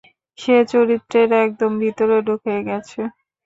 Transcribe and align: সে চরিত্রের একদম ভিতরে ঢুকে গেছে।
সে 0.37 0.55
চরিত্রের 0.71 1.29
একদম 1.43 1.71
ভিতরে 1.81 2.17
ঢুকে 2.27 2.55
গেছে। 2.67 3.01